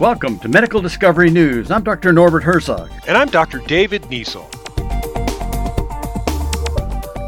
[0.00, 1.70] Welcome to Medical Discovery News.
[1.70, 2.12] I'm Dr.
[2.12, 2.90] Norbert Herzog.
[3.06, 3.60] And I'm Dr.
[3.60, 4.44] David Niesel.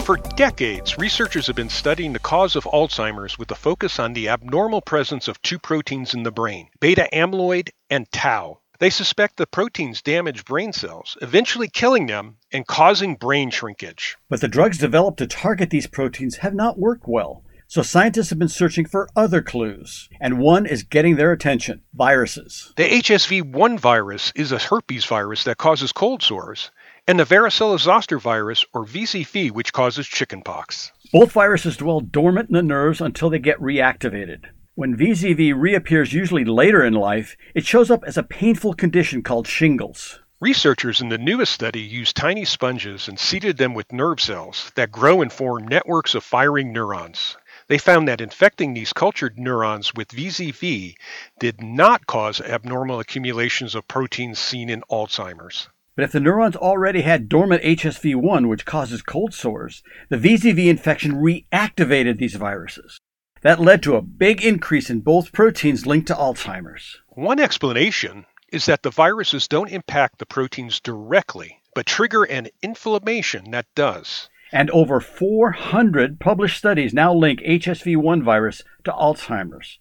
[0.05, 4.29] For decades, researchers have been studying the cause of Alzheimer's with a focus on the
[4.29, 8.61] abnormal presence of two proteins in the brain, beta amyloid and tau.
[8.79, 14.17] They suspect the proteins damage brain cells, eventually killing them and causing brain shrinkage.
[14.29, 17.43] But the drugs developed to target these proteins have not worked well.
[17.69, 22.73] So scientists have been searching for other clues, and one is getting their attention viruses.
[22.77, 26.71] The HSV 1 virus is a herpes virus that causes cold sores
[27.09, 30.93] and the varicella zoster virus, or VZV, which causes chickenpox.
[31.13, 34.47] Both viruses dwell dormant in the nerves until they get reactivated.
[34.75, 39.47] When VZV reappears usually later in life, it shows up as a painful condition called
[39.47, 40.21] shingles.
[40.41, 44.93] Researchers in the newest study used tiny sponges and seeded them with nerve cells that
[44.93, 47.39] grow and form networks of firing neurons.
[47.69, 50.95] They found that infecting these cultured neurons with VZV
[51.41, 55.69] did not cause abnormal accumulations of proteins seen in Alzheimer's.
[55.97, 61.15] But if the neurons already had dormant HSV1, which causes cold sores, the VZV infection
[61.15, 63.01] reactivated these viruses.
[63.43, 67.01] That led to a big increase in both proteins linked to Alzheimer's.
[67.09, 73.51] One explanation is that the viruses don't impact the proteins directly, but trigger an inflammation
[73.51, 74.29] that does.
[74.53, 79.79] And over 400 published studies now link HSV1 virus to Alzheimer's.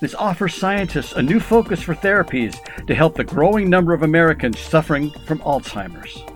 [0.00, 4.58] This offers scientists a new focus for therapies to help the growing number of Americans
[4.58, 6.33] suffering from Alzheimer's.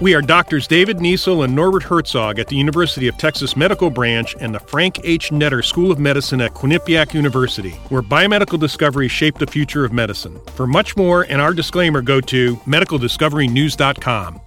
[0.00, 4.34] We are doctors David Niesel and Norbert Herzog at the University of Texas Medical Branch
[4.40, 5.30] and the Frank H.
[5.30, 10.40] Netter School of Medicine at Quinnipiac University, where biomedical discoveries shape the future of medicine.
[10.56, 14.40] For much more and our disclaimer, go to medicaldiscoverynews.com.